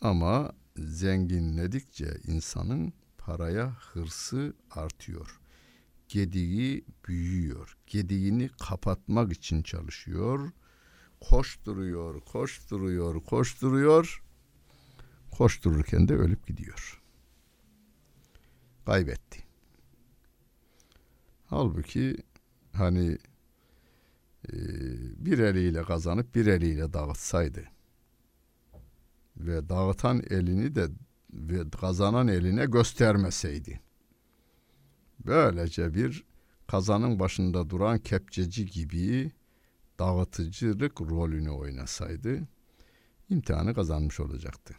Ama 0.01 0.53
zenginledikçe 0.77 2.21
insanın 2.27 2.93
paraya 3.19 3.71
hırsı 3.71 4.55
artıyor. 4.71 5.41
Gediği 6.09 6.85
büyüyor. 7.09 7.77
Gediğini 7.87 8.49
kapatmak 8.49 9.33
için 9.33 9.63
çalışıyor. 9.63 10.51
Koşturuyor, 11.21 12.21
koşturuyor, 12.21 13.25
koşturuyor. 13.25 14.23
Koştururken 15.39 16.09
de 16.09 16.15
ölüp 16.15 16.47
gidiyor. 16.47 17.03
Kaybetti. 18.87 19.45
Halbuki 21.47 22.17
hani 22.73 23.19
e, 24.53 24.55
bir 25.25 25.39
eliyle 25.39 25.83
kazanıp 25.83 26.35
bir 26.35 26.47
eliyle 26.47 26.93
dağıtsaydı 26.93 27.65
ve 29.37 29.69
dağıtan 29.69 30.23
elini 30.31 30.75
de 30.75 30.89
ve 31.33 31.71
kazanan 31.71 32.29
eline 32.29 32.67
göstermeseydi. 32.67 33.81
Böylece 35.27 35.95
bir 35.95 36.25
kazanın 36.67 37.19
başında 37.19 37.71
duran 37.71 37.99
kepçeci 37.99 38.67
gibi 38.67 39.33
dağıtıcılık 39.99 41.01
rolünü 41.01 41.51
oynasaydı 41.51 42.49
imtihanı 43.31 43.75
kazanmış 43.75 44.21
olacaktı. 44.21 44.75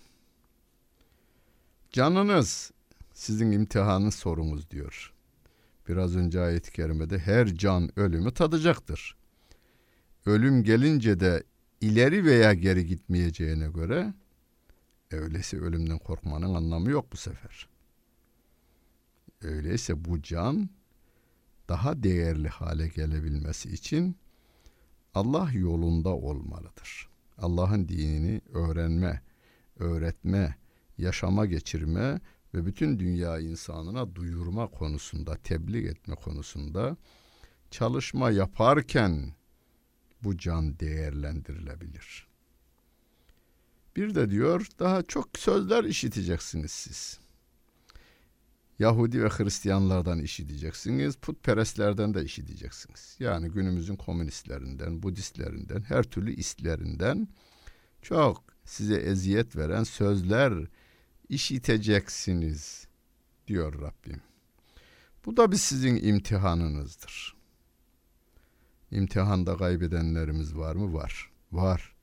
Canınız 1.91 2.71
sizin 3.13 3.51
imtihanın 3.51 4.09
sorunuz 4.09 4.71
diyor. 4.71 5.13
Biraz 5.87 6.15
önce 6.15 6.41
ayet-i 6.41 6.71
kerimede 6.71 7.19
her 7.19 7.47
can 7.55 7.99
ölümü 7.99 8.33
tadacaktır. 8.33 9.15
Ölüm 10.25 10.63
gelince 10.63 11.19
de 11.19 11.43
ileri 11.81 12.25
veya 12.25 12.53
geri 12.53 12.85
gitmeyeceğine 12.85 13.67
göre 13.69 14.13
öyleyse 15.11 15.57
ölümden 15.57 15.97
korkmanın 15.99 16.53
anlamı 16.55 16.89
yok 16.89 17.11
bu 17.11 17.17
sefer. 17.17 17.69
Öyleyse 19.41 20.05
bu 20.05 20.21
can 20.21 20.69
daha 21.69 22.03
değerli 22.03 22.47
hale 22.47 22.87
gelebilmesi 22.87 23.69
için 23.69 24.15
Allah 25.13 25.51
yolunda 25.53 26.09
olmalıdır. 26.09 27.09
Allah'ın 27.37 27.87
dinini 27.87 28.41
öğrenme, 28.53 29.21
öğretme, 29.79 30.55
yaşama 30.99 31.45
geçirme 31.45 32.19
ve 32.53 32.65
bütün 32.65 32.99
dünya 32.99 33.39
insanına 33.39 34.15
duyurma 34.15 34.67
konusunda, 34.67 35.35
tebliğ 35.35 35.87
etme 35.87 36.15
konusunda 36.15 36.97
çalışma 37.71 38.31
yaparken 38.31 39.33
bu 40.23 40.37
can 40.37 40.79
değerlendirilebilir. 40.79 42.27
Bir 43.95 44.15
de 44.15 44.29
diyor 44.29 44.67
daha 44.79 45.03
çok 45.03 45.27
sözler 45.37 45.83
işiteceksiniz 45.83 46.71
siz. 46.71 47.19
Yahudi 48.79 49.23
ve 49.23 49.29
Hristiyanlardan 49.29 50.19
işiteceksiniz, 50.19 51.15
putperestlerden 51.15 52.13
de 52.13 52.23
işiteceksiniz. 52.23 53.15
Yani 53.19 53.49
günümüzün 53.49 53.95
komünistlerinden, 53.95 55.03
Budistlerinden, 55.03 55.81
her 55.81 56.03
türlü 56.03 56.33
istlerinden 56.33 57.27
çok 58.01 58.43
size 58.65 58.95
eziyet 58.95 59.55
veren 59.55 59.83
sözler 59.83 60.53
işiteceksiniz 61.29 62.87
diyor 63.47 63.81
Rabbim. 63.81 64.21
Bu 65.25 65.37
da 65.37 65.51
bir 65.51 65.57
sizin 65.57 65.95
imtihanınızdır. 65.95 67.35
İmtihanda 68.91 69.57
kaybedenlerimiz 69.57 70.57
var 70.57 70.75
mı? 70.75 70.93
Var. 70.93 71.31
Var. 71.51 71.95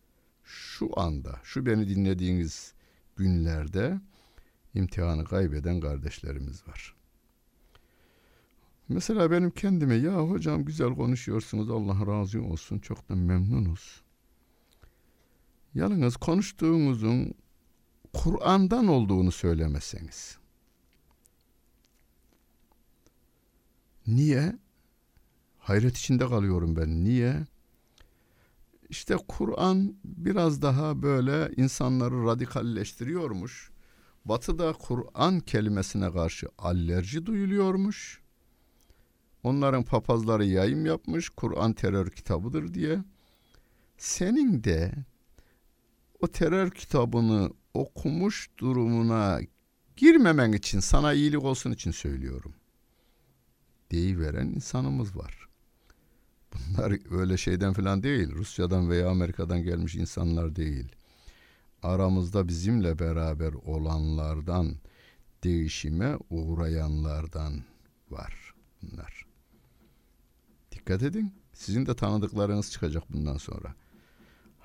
Şu 0.44 1.00
anda, 1.00 1.40
şu 1.42 1.66
beni 1.66 1.88
dinlediğiniz 1.88 2.74
günlerde 3.16 4.00
imtihanı 4.74 5.24
kaybeden 5.24 5.80
kardeşlerimiz 5.80 6.68
var. 6.68 6.94
Mesela 8.88 9.30
benim 9.30 9.50
kendime 9.50 9.94
ya 9.94 10.20
hocam 10.20 10.64
güzel 10.64 10.94
konuşuyorsunuz 10.94 11.70
Allah 11.70 12.06
razı 12.06 12.42
olsun 12.42 12.78
çok 12.78 13.08
da 13.08 13.14
memnunuz. 13.14 14.02
Yalnız 15.74 16.16
konuştuğunuzun 16.16 17.34
Kur'an'dan 18.16 18.86
olduğunu 18.86 19.32
söylemeseniz. 19.32 20.38
Niye? 24.06 24.56
Hayret 25.58 25.96
içinde 25.96 26.28
kalıyorum 26.28 26.76
ben. 26.76 27.04
Niye? 27.04 27.46
İşte 28.88 29.16
Kur'an 29.28 29.96
biraz 30.04 30.62
daha 30.62 31.02
böyle 31.02 31.54
insanları 31.56 32.24
radikalleştiriyormuş. 32.24 33.70
Batı'da 34.24 34.72
Kur'an 34.72 35.40
kelimesine 35.40 36.12
karşı 36.12 36.48
alerji 36.58 37.26
duyuluyormuş. 37.26 38.20
Onların 39.42 39.82
papazları 39.82 40.44
yayım 40.44 40.86
yapmış 40.86 41.28
Kur'an 41.28 41.72
terör 41.72 42.10
kitabıdır 42.10 42.74
diye. 42.74 42.98
Senin 43.98 44.64
de 44.64 44.92
o 46.20 46.26
terör 46.26 46.70
kitabını 46.70 47.52
okumuş 47.76 48.50
durumuna 48.58 49.40
girmemen 49.96 50.52
için 50.52 50.80
sana 50.80 51.12
iyilik 51.12 51.44
olsun 51.44 51.72
için 51.72 51.90
söylüyorum. 51.90 52.54
Deyiveren 53.90 54.46
insanımız 54.46 55.16
var. 55.16 55.48
Bunlar 56.54 57.18
öyle 57.20 57.36
şeyden 57.36 57.72
falan 57.72 58.02
değil. 58.02 58.32
Rusya'dan 58.32 58.90
veya 58.90 59.10
Amerika'dan 59.10 59.62
gelmiş 59.62 59.94
insanlar 59.94 60.56
değil. 60.56 60.88
Aramızda 61.82 62.48
bizimle 62.48 62.98
beraber 62.98 63.52
olanlardan, 63.52 64.76
değişime 65.44 66.16
uğrayanlardan 66.30 67.64
var 68.10 68.54
bunlar. 68.82 69.26
Dikkat 70.72 71.02
edin. 71.02 71.32
Sizin 71.52 71.86
de 71.86 71.96
tanıdıklarınız 71.96 72.72
çıkacak 72.72 73.12
bundan 73.12 73.36
sonra. 73.36 73.74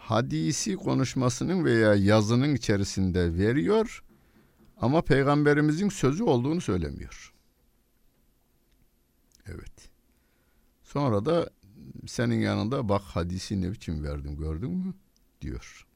Hadisi 0.01 0.75
konuşmasının 0.75 1.65
veya 1.65 1.95
yazının 1.95 2.55
içerisinde 2.55 3.37
veriyor 3.37 4.03
ama 4.81 5.01
peygamberimizin 5.01 5.89
sözü 5.89 6.23
olduğunu 6.23 6.61
söylemiyor. 6.61 7.33
Evet. 9.45 9.89
Sonra 10.83 11.25
da 11.25 11.49
senin 12.07 12.39
yanında 12.39 12.89
bak 12.89 13.01
hadisi 13.01 13.61
ne 13.61 13.71
biçim 13.71 14.03
verdim 14.03 14.37
gördün 14.37 14.71
mü 14.71 14.93
diyor. 15.41 15.87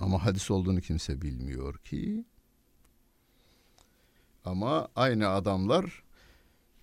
Ama 0.00 0.24
hadis 0.24 0.50
olduğunu 0.50 0.80
kimse 0.80 1.22
bilmiyor 1.22 1.78
ki. 1.78 2.24
Ama 4.44 4.88
aynı 4.96 5.28
adamlar 5.28 6.02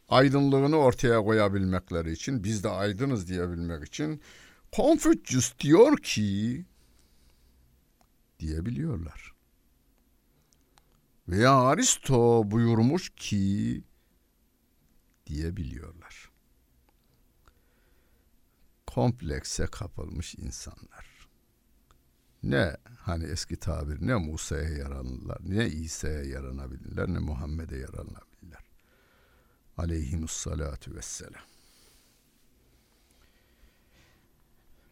aydınlığını 0.09 0.77
ortaya 0.77 1.23
koyabilmekleri 1.23 2.11
için 2.11 2.43
biz 2.43 2.63
de 2.63 2.69
aydınız 2.69 3.29
diyebilmek 3.29 3.87
için 3.87 4.21
Confucius 4.73 5.59
diyor 5.59 5.97
ki 5.97 6.65
diyebiliyorlar. 8.39 9.33
Veya 11.27 11.53
Aristo 11.53 12.51
buyurmuş 12.51 13.09
ki 13.15 13.83
diyebiliyorlar. 15.27 16.29
Komplekse 18.87 19.65
kapılmış 19.65 20.35
insanlar. 20.35 21.27
Ne 22.43 22.77
hani 22.99 23.23
eski 23.23 23.55
tabir 23.55 24.07
ne 24.07 24.15
Musa'ya 24.15 24.69
yaranırlar, 24.69 25.37
ne 25.41 25.67
İsa'ya 25.67 26.23
yaranabilirler, 26.23 27.07
ne 27.07 27.19
Muhammed'e 27.19 27.77
yaranabilirler. 27.77 28.63
Aleyhimussalatu 29.77 30.95
vesselam. 30.95 31.43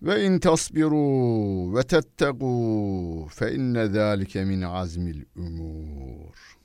Ve 0.01 0.25
in 0.25 0.39
tasbiru 0.39 1.75
ve 1.75 1.83
tettegu 1.83 3.27
fe 3.29 3.55
inne 3.55 3.87
zâlike 3.87 4.45
min 4.45 4.61
azmil 4.61 5.25
umur. 5.35 6.57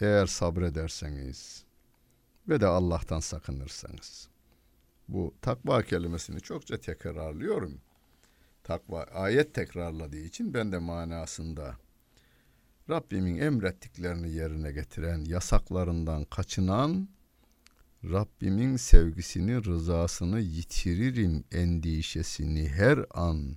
Eğer 0.00 0.26
sabrederseniz 0.26 1.64
ve 2.48 2.60
de 2.60 2.66
Allah'tan 2.66 3.20
sakınırsanız. 3.20 4.28
Bu 5.08 5.34
takva 5.42 5.82
kelimesini 5.82 6.40
çokça 6.40 6.76
tekrarlıyorum. 6.76 7.80
Takva 8.64 9.02
ayet 9.02 9.54
tekrarladığı 9.54 10.20
için 10.20 10.54
ben 10.54 10.72
de 10.72 10.78
manasında 10.78 11.76
Rabbimin 12.90 13.38
emrettiklerini 13.38 14.30
yerine 14.30 14.72
getiren, 14.72 15.24
yasaklarından 15.24 16.24
kaçınan 16.24 17.08
Rabbimin 18.10 18.76
sevgisini, 18.76 19.64
rızasını 19.64 20.40
yitiririm 20.40 21.44
endişesini 21.52 22.68
her 22.68 23.04
an 23.10 23.56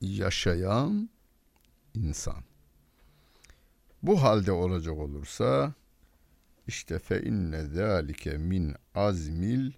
yaşayan 0.00 1.10
insan. 1.94 2.44
Bu 4.02 4.22
halde 4.22 4.52
olacak 4.52 4.98
olursa 4.98 5.74
işte 6.66 6.98
fe 6.98 7.22
inne 7.22 7.66
zalike 7.66 8.38
min 8.38 8.74
azmil 8.94 9.72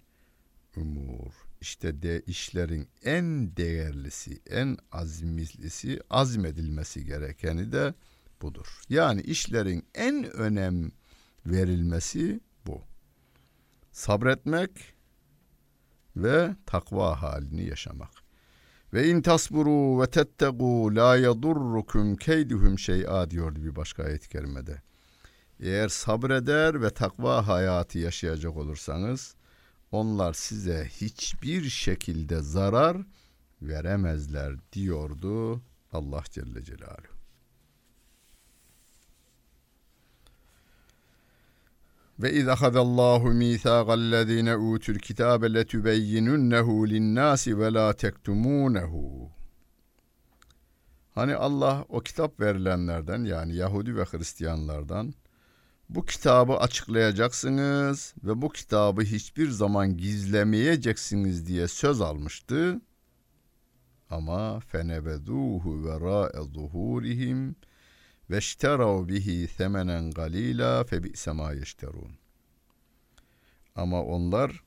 umur. 0.75 1.33
İşte 1.61 2.01
de 2.01 2.21
işlerin 2.27 2.87
en 3.03 3.57
değerlisi, 3.57 4.41
en 4.49 4.77
azimlisi, 4.91 5.99
azmedilmesi 6.09 7.05
gerekeni 7.05 7.71
de 7.71 7.93
budur. 8.41 8.81
Yani 8.89 9.21
işlerin 9.21 9.85
en 9.95 10.23
önem 10.23 10.91
verilmesi 11.45 12.39
sabretmek 13.93 14.93
ve 16.15 16.55
takva 16.65 17.21
halini 17.21 17.63
yaşamak. 17.65 18.11
Ve 18.93 19.07
in 19.07 19.21
tasburu 19.21 20.01
ve 20.01 20.07
tettegu 20.07 20.95
la 20.95 21.15
yadurrukum 21.15 22.15
keyduhum 22.15 22.79
şey'a 22.79 23.29
diyordu 23.29 23.63
bir 23.63 23.75
başka 23.75 24.03
ayet-i 24.03 24.29
kerimede. 24.29 24.81
Eğer 25.59 25.89
sabreder 25.89 26.81
ve 26.81 26.89
takva 26.89 27.47
hayatı 27.47 27.99
yaşayacak 27.99 28.57
olursanız 28.57 29.35
onlar 29.91 30.33
size 30.33 30.85
hiçbir 30.85 31.69
şekilde 31.69 32.41
zarar 32.41 32.97
veremezler 33.61 34.55
diyordu 34.73 35.61
Allah 35.91 36.23
Celle 36.31 36.63
Celaluhu. 36.63 37.12
Ve 42.19 42.33
iz 42.33 42.47
ahadallahu 42.47 43.29
mithaqallezine 43.29 44.55
utul 44.55 44.99
kitabe 44.99 45.53
letubeyyinunnehu 45.53 46.89
linnâsi 46.89 47.59
ve 47.59 47.73
la 47.73 47.93
tektumunehu. 47.93 49.31
Hani 51.15 51.35
Allah 51.35 51.85
o 51.89 51.99
kitap 51.99 52.39
verilenlerden 52.39 53.23
yani 53.23 53.55
Yahudi 53.55 53.95
ve 53.95 54.03
Hristiyanlardan 54.03 55.13
bu 55.89 56.05
kitabı 56.05 56.53
açıklayacaksınız 56.53 58.13
ve 58.23 58.41
bu 58.41 58.49
kitabı 58.49 59.01
hiçbir 59.01 59.49
zaman 59.49 59.97
gizlemeyeceksiniz 59.97 61.47
diye 61.47 61.67
söz 61.67 62.01
almıştı. 62.01 62.81
Ama 64.09 64.59
fenebeduhu 64.59 65.85
ve 65.85 65.99
ra'e 65.99 66.43
zuhurihim 66.53 67.55
ve 68.33 68.37
işterav 68.37 69.07
bihi 69.07 69.47
semenen 69.47 70.11
galila 70.11 70.83
fe 70.83 71.03
bi'se 71.03 71.31
ma. 71.31 71.51
Ama 73.75 74.03
onlar 74.03 74.63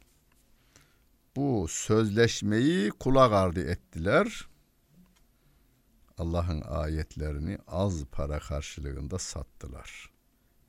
bu 1.36 1.66
sözleşmeyi 1.68 2.90
kulak 2.90 3.32
ardı 3.32 3.70
ettiler. 3.70 4.48
Allah'ın 6.18 6.60
ayetlerini 6.60 7.58
az 7.66 8.04
para 8.04 8.38
karşılığında 8.38 9.18
sattılar. 9.18 10.10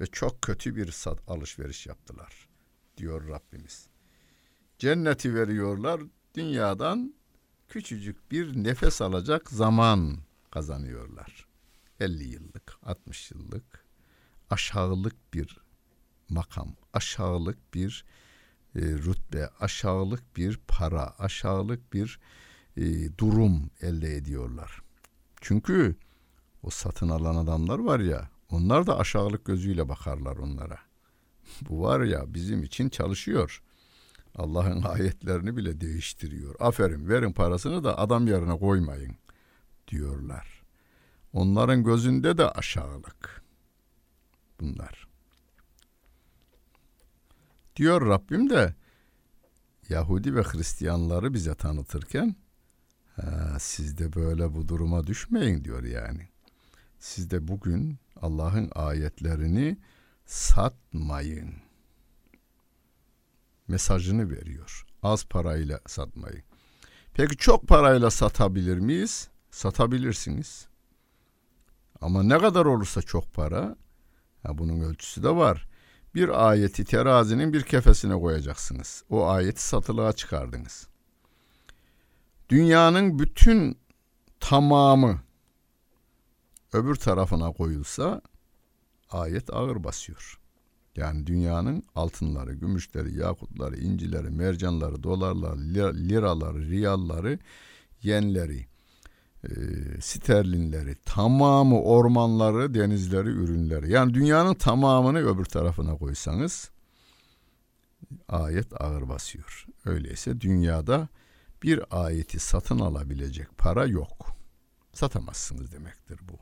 Ve 0.01 0.05
çok 0.05 0.41
kötü 0.41 0.75
bir 0.75 0.91
sat 0.91 1.19
alışveriş 1.27 1.87
yaptılar 1.87 2.47
diyor 2.97 3.27
Rabbimiz. 3.27 3.87
Cenneti 4.79 5.35
veriyorlar 5.35 6.01
dünyadan 6.35 7.13
küçücük 7.67 8.31
bir 8.31 8.63
nefes 8.63 9.01
alacak 9.01 9.49
zaman 9.49 10.17
kazanıyorlar. 10.51 11.46
50 11.99 12.23
yıllık, 12.23 12.77
60 12.83 13.31
yıllık 13.31 13.85
aşağılık 14.49 15.33
bir 15.33 15.57
makam, 16.29 16.75
aşağılık 16.93 17.73
bir 17.73 18.05
e, 18.75 18.81
rütbe, 18.81 19.49
aşağılık 19.59 20.37
bir 20.37 20.59
para, 20.67 21.15
aşağılık 21.19 21.93
bir 21.93 22.19
e, 22.77 23.17
durum 23.17 23.69
elde 23.81 24.15
ediyorlar. 24.15 24.81
Çünkü 25.41 25.95
o 26.63 26.69
satın 26.69 27.09
alan 27.09 27.35
adamlar 27.35 27.79
var 27.79 27.99
ya, 27.99 28.29
onlar 28.49 28.87
da 28.87 28.99
aşağılık 28.99 29.45
gözüyle 29.45 29.89
bakarlar 29.89 30.37
onlara. 30.37 30.79
Bu 31.69 31.81
var 31.81 32.01
ya 32.01 32.33
bizim 32.33 32.63
için 32.63 32.89
çalışıyor. 32.89 33.61
Allah'ın 34.35 34.81
ayetlerini 34.83 35.57
bile 35.57 35.81
değiştiriyor. 35.81 36.55
Aferin 36.59 37.09
verin 37.09 37.33
parasını 37.33 37.83
da 37.83 37.97
adam 37.97 38.27
yerine 38.27 38.59
koymayın 38.59 39.15
diyorlar. 39.87 40.56
Onların 41.37 41.83
gözünde 41.83 42.37
de 42.37 42.49
aşağılık. 42.49 43.43
Bunlar. 44.59 45.07
Diyor 47.75 48.07
Rabbim 48.07 48.49
de 48.49 48.75
Yahudi 49.89 50.35
ve 50.35 50.43
Hristiyanları 50.43 51.33
bize 51.33 51.55
tanıtırken 51.55 52.35
siz 53.59 53.97
de 53.97 54.13
böyle 54.13 54.53
bu 54.53 54.67
duruma 54.67 55.07
düşmeyin 55.07 55.63
diyor 55.63 55.83
yani. 55.83 56.29
Siz 56.99 57.31
de 57.31 57.47
bugün 57.47 57.97
Allah'ın 58.21 58.71
ayetlerini 58.75 59.77
satmayın. 60.25 61.53
Mesajını 63.67 64.29
veriyor. 64.29 64.85
Az 65.03 65.25
parayla 65.25 65.79
satmayın. 65.87 66.43
Peki 67.13 67.37
çok 67.37 67.67
parayla 67.67 68.11
satabilir 68.11 68.77
miyiz? 68.77 69.29
Satabilirsiniz. 69.51 70.67
Ama 72.01 72.23
ne 72.23 72.37
kadar 72.37 72.65
olursa 72.65 73.01
çok 73.01 73.33
para, 73.33 73.75
ha 74.43 74.57
bunun 74.57 74.79
ölçüsü 74.79 75.23
de 75.23 75.35
var. 75.35 75.67
Bir 76.15 76.49
ayeti 76.49 76.85
terazinin 76.85 77.53
bir 77.53 77.63
kefesine 77.63 78.13
koyacaksınız. 78.13 79.03
O 79.09 79.27
ayeti 79.27 79.63
satılığa 79.67 80.13
çıkardınız. 80.13 80.87
Dünyanın 82.49 83.19
bütün 83.19 83.77
tamamı 84.39 85.21
öbür 86.73 86.95
tarafına 86.95 87.51
koyulsa 87.51 88.21
ayet 89.09 89.53
ağır 89.53 89.83
basıyor. 89.83 90.39
Yani 90.95 91.27
dünyanın 91.27 91.83
altınları, 91.95 92.53
gümüşleri, 92.53 93.17
yakutları, 93.17 93.77
incileri, 93.77 94.29
mercanları, 94.29 95.03
dolarları, 95.03 95.59
liraları, 95.95 96.69
riyalları, 96.69 97.39
yenleri, 98.03 98.67
e, 99.43 99.51
sterlinleri, 100.01 100.95
tamamı 101.05 101.81
ormanları, 101.81 102.73
denizleri, 102.73 103.29
ürünleri. 103.29 103.91
Yani 103.91 104.13
dünyanın 104.13 104.53
tamamını 104.53 105.19
öbür 105.19 105.45
tarafına 105.45 105.97
koysanız 105.97 106.71
ayet 108.27 108.81
ağır 108.81 109.09
basıyor. 109.09 109.65
Öyleyse 109.85 110.41
dünyada 110.41 111.07
bir 111.63 112.05
ayeti 112.05 112.39
satın 112.39 112.79
alabilecek 112.79 113.57
para 113.57 113.85
yok. 113.85 114.27
Satamazsınız 114.93 115.71
demektir 115.71 116.19
bu. 116.29 116.39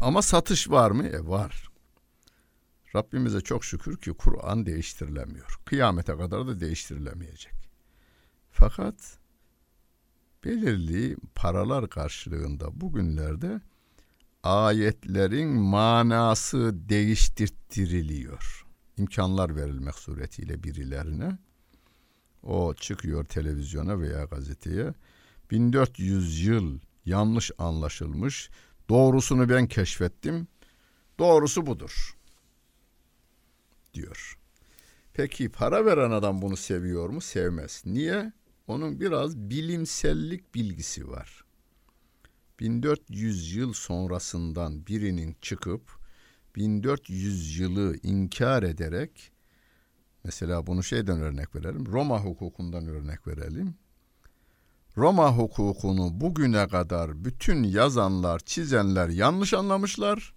Ama 0.00 0.22
satış 0.22 0.70
var 0.70 0.90
mı? 0.90 1.06
E 1.06 1.26
var. 1.26 1.68
Rabbimize 2.94 3.40
çok 3.40 3.64
şükür 3.64 3.96
ki 3.96 4.12
Kur'an 4.12 4.66
değiştirilemiyor. 4.66 5.58
Kıyamete 5.64 6.16
kadar 6.16 6.46
da 6.46 6.60
değiştirilemeyecek. 6.60 7.61
Fakat 8.52 9.18
belirli 10.44 11.16
paralar 11.34 11.90
karşılığında 11.90 12.80
bugünlerde 12.80 13.60
ayetlerin 14.42 15.48
manası 15.48 16.88
değiştirtiriliyor. 16.88 18.66
İmkanlar 18.96 19.56
verilmek 19.56 19.94
suretiyle 19.94 20.62
birilerine. 20.62 21.38
O 22.42 22.74
çıkıyor 22.74 23.24
televizyona 23.24 24.00
veya 24.00 24.24
gazeteye. 24.24 24.94
1400 25.50 26.46
yıl 26.46 26.78
yanlış 27.04 27.50
anlaşılmış. 27.58 28.50
Doğrusunu 28.88 29.48
ben 29.48 29.66
keşfettim. 29.66 30.48
Doğrusu 31.18 31.66
budur. 31.66 32.16
Diyor. 33.94 34.38
Peki 35.14 35.48
para 35.48 35.86
veren 35.86 36.10
adam 36.10 36.42
bunu 36.42 36.56
seviyor 36.56 37.08
mu? 37.08 37.20
Sevmez. 37.20 37.82
Niye? 37.86 38.32
Onun 38.66 39.00
biraz 39.00 39.36
bilimsellik 39.36 40.54
bilgisi 40.54 41.08
var. 41.08 41.44
1400 42.60 43.54
yıl 43.54 43.72
sonrasından 43.72 44.86
birinin 44.86 45.36
çıkıp 45.42 45.82
1400 46.56 47.58
yılı 47.58 47.96
inkar 48.02 48.62
ederek 48.62 49.32
mesela 50.24 50.66
bunu 50.66 50.82
şeyden 50.82 51.20
örnek 51.20 51.54
verelim. 51.54 51.86
Roma 51.86 52.20
hukukundan 52.20 52.86
örnek 52.86 53.26
verelim. 53.26 53.74
Roma 54.96 55.36
hukukunu 55.36 56.20
bugüne 56.20 56.68
kadar 56.68 57.24
bütün 57.24 57.62
yazanlar, 57.62 58.38
çizenler 58.38 59.08
yanlış 59.08 59.54
anlamışlar. 59.54 60.34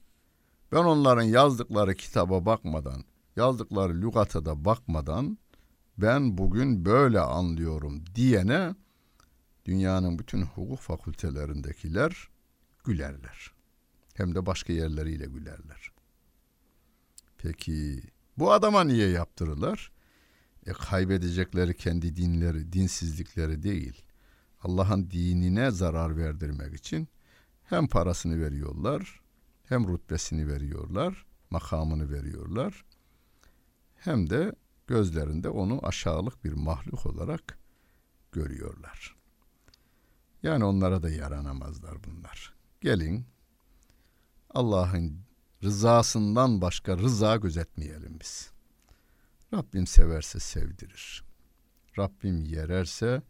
Ben 0.72 0.84
onların 0.84 1.24
yazdıkları 1.24 1.96
kitaba 1.96 2.46
bakmadan, 2.46 3.04
yazdıkları 3.36 4.02
lügata 4.02 4.46
da 4.46 4.66
bakmadan 4.66 5.38
ben 5.98 6.38
bugün 6.38 6.86
böyle 6.86 7.20
anlıyorum 7.20 8.04
diyene 8.16 8.76
dünyanın 9.66 10.20
bütün 10.20 10.42
hukuk 10.42 10.80
fakültelerindekiler 10.80 12.30
gülerler. 12.84 13.52
Hem 14.14 14.36
de 14.36 14.46
başka 14.46 14.74
yerleriyle 14.74 15.26
gülerler. 15.26 15.92
Peki 17.38 18.02
bu 18.38 18.52
adama 18.52 18.84
niye 18.84 19.10
yaptırırlar? 19.10 19.92
E 20.66 20.74
kaybedecekleri 20.74 21.76
kendi 21.76 22.16
dinleri, 22.16 22.74
dinsizlikleri 22.74 23.64
değil. 23.64 24.06
Allah'ın 24.62 25.12
dinine 25.12 25.72
zarar 25.72 26.18
verdirmek 26.18 26.74
için 26.74 27.08
hem 27.64 27.88
parasını 27.88 28.42
veriyorlar, 28.42 29.22
hem 29.64 29.94
rütbesini 29.94 30.48
veriyorlar, 30.48 31.26
makamını 31.50 32.12
veriyorlar. 32.12 32.86
Hem 33.96 34.30
de 34.30 34.56
gözlerinde 34.88 35.50
onu 35.50 35.88
aşağılık 35.88 36.44
bir 36.44 36.54
mahluk 36.54 37.06
olarak 37.06 37.60
görüyorlar. 38.32 39.16
Yani 40.44 40.64
onlara 40.64 41.04
da 41.04 41.10
yaranamazlar 41.10 42.04
bunlar. 42.04 42.54
Gelin 42.82 43.26
Allah'ın 44.50 45.20
rızasından 45.64 46.62
başka 46.62 46.98
rıza 46.98 47.36
gözetmeyelim 47.36 48.20
biz. 48.20 48.52
Rabbim 49.54 49.88
severse 49.88 50.40
sevdirir. 50.40 51.24
Rabbim 51.98 52.44
yererse 52.44 53.22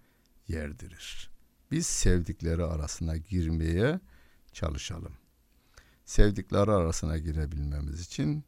yerdirir. 0.47 1.29
Biz 1.71 1.87
sevdikleri 1.87 2.63
arasına 2.63 3.17
girmeye 3.17 3.99
çalışalım. 4.53 5.13
Sevdikleri 6.05 6.71
arasına 6.71 7.17
girebilmemiz 7.17 8.01
için 8.01 8.43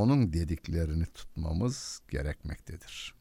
onun 0.00 0.32
dediklerini 0.32 1.06
tutmamız 1.06 2.00
gerekmektedir. 2.08 3.14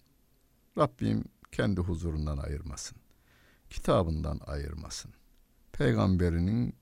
Rabbim 0.78 1.24
kendi 1.52 1.82
huzurundan 1.82 2.38
ayırmasın. 2.38 2.98
Kitabından 3.70 4.40
ayırmasın. 4.46 5.12
Peygamberinin 5.72 6.76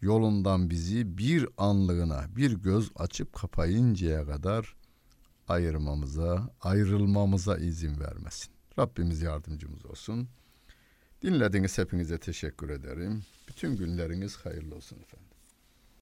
yolundan 0.00 0.70
bizi 0.70 1.18
bir 1.18 1.48
anlığına, 1.56 2.36
bir 2.36 2.52
göz 2.52 2.90
açıp 2.96 3.32
kapayıncaya 3.32 4.26
kadar 4.26 4.76
ayırmamıza, 5.48 6.50
ayrılmamıza 6.60 7.56
izin 7.56 8.00
vermesin. 8.00 8.52
Rabbimiz 8.78 9.22
yardımcımız 9.22 9.86
olsun. 9.86 10.28
Dinlediğiniz 11.22 11.78
hepinize 11.78 12.18
teşekkür 12.18 12.68
ederim. 12.68 13.22
Bütün 13.48 13.76
günleriniz 13.76 14.36
hayırlı 14.36 14.74
olsun 14.74 14.96
efendim. 14.96 15.25